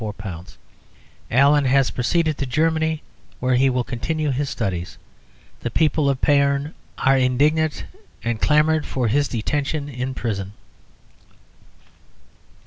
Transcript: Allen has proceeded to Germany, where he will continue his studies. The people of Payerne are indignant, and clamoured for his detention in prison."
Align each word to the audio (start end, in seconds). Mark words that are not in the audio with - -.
Allen 1.29 1.65
has 1.65 1.91
proceeded 1.91 2.35
to 2.35 2.47
Germany, 2.47 3.03
where 3.39 3.53
he 3.53 3.69
will 3.69 3.83
continue 3.83 4.31
his 4.31 4.49
studies. 4.49 4.97
The 5.59 5.69
people 5.69 6.09
of 6.09 6.21
Payerne 6.21 6.73
are 6.97 7.19
indignant, 7.19 7.85
and 8.23 8.41
clamoured 8.41 8.87
for 8.87 9.09
his 9.09 9.27
detention 9.27 9.89
in 9.89 10.15
prison." 10.15 10.53